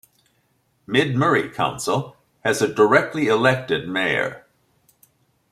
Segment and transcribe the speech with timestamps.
[0.87, 4.47] Mid Murray Council has a directly-elected mayor.